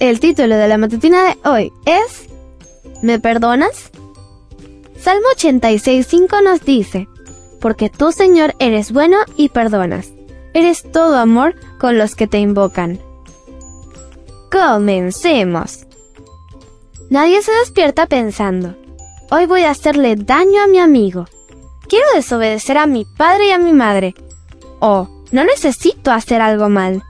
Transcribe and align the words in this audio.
El 0.00 0.18
título 0.18 0.56
de 0.56 0.66
la 0.66 0.76
matutina 0.76 1.22
de 1.24 1.48
hoy 1.48 1.72
es 1.86 2.26
¿Me 3.02 3.20
perdonas? 3.20 3.90
Salmo 4.98 5.26
86.5 5.36 6.42
nos 6.42 6.62
dice, 6.62 7.08
Porque 7.60 7.90
tú, 7.90 8.10
Señor, 8.10 8.54
eres 8.58 8.92
bueno 8.92 9.18
y 9.36 9.50
perdonas. 9.50 10.10
Eres 10.52 10.90
todo 10.90 11.16
amor 11.16 11.54
con 11.78 11.96
los 11.96 12.16
que 12.16 12.26
te 12.26 12.38
invocan. 12.38 12.98
Comencemos. 14.50 15.86
Nadie 17.10 17.42
se 17.42 17.52
despierta 17.52 18.06
pensando, 18.06 18.74
hoy 19.30 19.46
voy 19.46 19.62
a 19.62 19.70
hacerle 19.70 20.16
daño 20.16 20.62
a 20.62 20.66
mi 20.66 20.78
amigo. 20.78 21.26
Quiero 21.88 22.06
desobedecer 22.14 22.78
a 22.78 22.86
mi 22.86 23.04
padre 23.04 23.48
y 23.48 23.50
a 23.50 23.58
mi 23.58 23.72
madre. 23.72 24.14
O 24.80 25.08
no 25.30 25.44
necesito 25.44 26.10
hacer 26.10 26.40
algo 26.40 26.68
mal. 26.68 27.02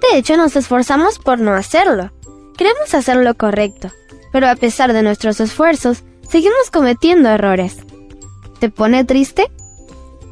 De 0.00 0.18
hecho, 0.18 0.36
nos 0.36 0.56
esforzamos 0.56 1.18
por 1.18 1.40
no 1.40 1.52
hacerlo. 1.52 2.10
Queremos 2.56 2.94
hacer 2.94 3.16
lo 3.16 3.34
correcto, 3.34 3.90
pero 4.32 4.48
a 4.48 4.56
pesar 4.56 4.92
de 4.92 5.02
nuestros 5.02 5.40
esfuerzos, 5.40 6.02
seguimos 6.28 6.70
cometiendo 6.72 7.28
errores. 7.28 7.76
¿Te 8.60 8.70
pone 8.70 9.04
triste? 9.04 9.50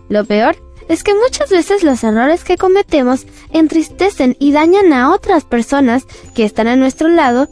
Lo 0.08 0.24
peor 0.24 0.56
es 0.88 1.02
que 1.02 1.14
muchas 1.14 1.50
veces 1.50 1.82
los 1.82 2.02
errores 2.04 2.44
que 2.44 2.56
cometemos 2.56 3.26
entristecen 3.52 4.36
y 4.38 4.52
dañan 4.52 4.92
a 4.92 5.12
otras 5.12 5.44
personas 5.44 6.06
que 6.34 6.44
están 6.44 6.68
a 6.68 6.76
nuestro 6.76 7.08
lado 7.08 7.48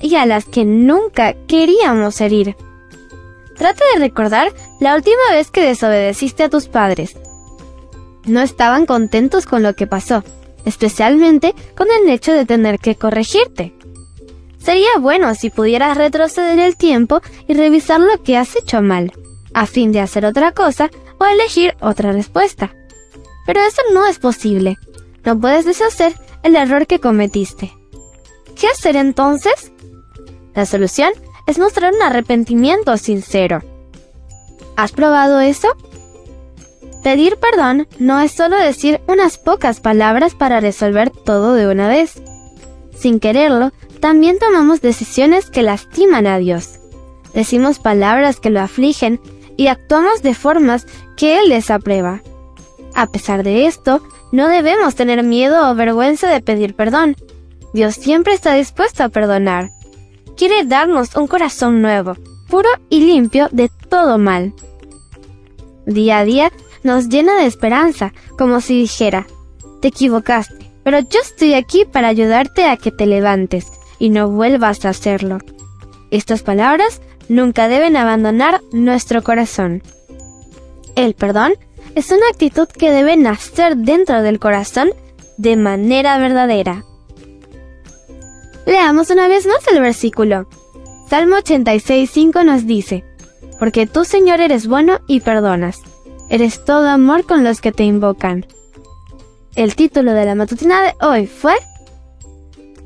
y 0.00 0.14
a 0.14 0.26
las 0.26 0.46
que 0.46 0.64
nunca 0.64 1.34
queríamos 1.46 2.20
herir. 2.20 2.56
Trata 3.56 3.84
de 3.92 4.00
recordar 4.00 4.52
la 4.80 4.94
última 4.94 5.32
vez 5.32 5.50
que 5.50 5.66
desobedeciste 5.66 6.44
a 6.44 6.48
tus 6.48 6.68
padres. 6.68 7.16
No 8.24 8.40
estaban 8.40 8.86
contentos 8.86 9.46
con 9.46 9.62
lo 9.62 9.74
que 9.74 9.86
pasó 9.86 10.22
especialmente 10.68 11.54
con 11.76 11.88
el 11.90 12.08
hecho 12.10 12.32
de 12.32 12.44
tener 12.44 12.78
que 12.78 12.94
corregirte. 12.94 13.74
Sería 14.58 14.98
bueno 15.00 15.34
si 15.34 15.50
pudieras 15.50 15.96
retroceder 15.96 16.58
el 16.58 16.76
tiempo 16.76 17.20
y 17.48 17.54
revisar 17.54 18.00
lo 18.00 18.22
que 18.22 18.36
has 18.36 18.54
hecho 18.54 18.82
mal, 18.82 19.12
a 19.54 19.66
fin 19.66 19.92
de 19.92 20.00
hacer 20.00 20.26
otra 20.26 20.52
cosa 20.52 20.90
o 21.18 21.24
elegir 21.24 21.74
otra 21.80 22.12
respuesta. 22.12 22.74
Pero 23.46 23.60
eso 23.60 23.80
no 23.94 24.06
es 24.06 24.18
posible. 24.18 24.76
No 25.24 25.40
puedes 25.40 25.64
deshacer 25.64 26.14
el 26.42 26.54
error 26.54 26.86
que 26.86 27.00
cometiste. 27.00 27.72
¿Qué 28.54 28.66
hacer 28.66 28.96
entonces? 28.96 29.72
La 30.54 30.66
solución 30.66 31.12
es 31.46 31.58
mostrar 31.58 31.94
un 31.94 32.02
arrepentimiento 32.02 32.96
sincero. 32.98 33.62
¿Has 34.76 34.92
probado 34.92 35.40
eso? 35.40 35.68
Pedir 37.08 37.38
perdón 37.38 37.88
no 37.98 38.20
es 38.20 38.32
solo 38.32 38.58
decir 38.58 39.00
unas 39.08 39.38
pocas 39.38 39.80
palabras 39.80 40.34
para 40.34 40.60
resolver 40.60 41.08
todo 41.08 41.54
de 41.54 41.66
una 41.66 41.88
vez. 41.88 42.20
Sin 42.94 43.18
quererlo, 43.18 43.72
también 43.98 44.38
tomamos 44.38 44.82
decisiones 44.82 45.48
que 45.48 45.62
lastiman 45.62 46.26
a 46.26 46.36
Dios. 46.36 46.78
Decimos 47.32 47.78
palabras 47.78 48.40
que 48.40 48.50
lo 48.50 48.60
afligen 48.60 49.20
y 49.56 49.68
actuamos 49.68 50.20
de 50.20 50.34
formas 50.34 50.86
que 51.16 51.38
Él 51.38 51.48
desaprueba. 51.48 52.20
A 52.94 53.06
pesar 53.06 53.42
de 53.42 53.64
esto, 53.64 54.02
no 54.30 54.48
debemos 54.48 54.94
tener 54.94 55.22
miedo 55.22 55.70
o 55.70 55.74
vergüenza 55.74 56.28
de 56.28 56.42
pedir 56.42 56.74
perdón. 56.74 57.16
Dios 57.72 57.94
siempre 57.94 58.34
está 58.34 58.52
dispuesto 58.52 59.02
a 59.02 59.08
perdonar. 59.08 59.70
Quiere 60.36 60.62
darnos 60.66 61.16
un 61.16 61.26
corazón 61.26 61.80
nuevo, 61.80 62.18
puro 62.50 62.68
y 62.90 63.00
limpio 63.00 63.48
de 63.50 63.70
todo 63.88 64.18
mal. 64.18 64.52
Día 65.86 66.18
a 66.18 66.24
día 66.26 66.52
nos 66.82 67.08
llena 67.08 67.34
de 67.36 67.46
esperanza, 67.46 68.12
como 68.36 68.60
si 68.60 68.80
dijera, 68.80 69.26
te 69.80 69.88
equivocaste, 69.88 70.70
pero 70.82 71.00
yo 71.00 71.20
estoy 71.20 71.54
aquí 71.54 71.84
para 71.84 72.08
ayudarte 72.08 72.64
a 72.64 72.76
que 72.76 72.90
te 72.90 73.06
levantes 73.06 73.66
y 73.98 74.10
no 74.10 74.30
vuelvas 74.30 74.84
a 74.84 74.90
hacerlo. 74.90 75.38
Estas 76.10 76.42
palabras 76.42 77.00
nunca 77.28 77.68
deben 77.68 77.96
abandonar 77.96 78.62
nuestro 78.72 79.22
corazón. 79.22 79.82
El 80.96 81.14
perdón 81.14 81.54
es 81.94 82.10
una 82.10 82.28
actitud 82.30 82.68
que 82.68 82.90
debe 82.90 83.16
nacer 83.16 83.76
dentro 83.76 84.22
del 84.22 84.38
corazón 84.38 84.90
de 85.36 85.56
manera 85.56 86.18
verdadera. 86.18 86.84
Leamos 88.66 89.10
una 89.10 89.28
vez 89.28 89.46
más 89.46 89.66
el 89.72 89.80
versículo. 89.80 90.48
Salmo 91.08 91.36
86.5 91.36 92.44
nos 92.44 92.66
dice, 92.66 93.04
Porque 93.58 93.86
tú 93.86 94.04
Señor 94.04 94.40
eres 94.40 94.66
bueno 94.66 95.00
y 95.06 95.20
perdonas 95.20 95.80
Eres 96.30 96.64
todo 96.64 96.88
amor 96.88 97.24
con 97.24 97.44
los 97.44 97.60
que 97.60 97.72
te 97.72 97.84
invocan. 97.84 98.46
El 99.54 99.74
título 99.74 100.12
de 100.12 100.24
la 100.24 100.34
matutina 100.34 100.82
de 100.82 100.94
hoy 101.00 101.26
fue 101.26 101.54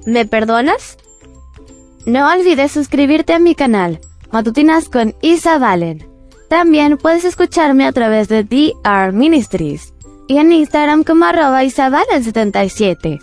¿Me 0.06 0.26
perdonas? 0.26 0.96
No 2.06 2.28
olvides 2.32 2.72
suscribirte 2.72 3.34
a 3.34 3.38
mi 3.38 3.54
canal, 3.54 4.00
Matutinas 4.32 4.88
con 4.88 5.14
Isa 5.22 5.58
Valen. 5.58 6.06
También 6.48 6.98
puedes 6.98 7.24
escucharme 7.24 7.86
a 7.86 7.92
través 7.92 8.28
de 8.28 8.44
DR 8.44 9.12
Ministries 9.12 9.92
y 10.28 10.38
en 10.38 10.52
Instagram 10.52 11.04
como 11.04 11.24
arroba 11.24 11.64
isabalen77. 11.64 13.20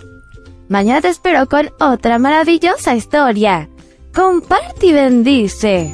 Mañana 0.67 1.01
te 1.01 1.09
espero 1.09 1.47
con 1.47 1.71
otra 1.79 2.19
maravillosa 2.19 2.95
historia. 2.95 3.69
Comparte 4.13 4.87
y 4.87 4.93
bendice. 4.93 5.93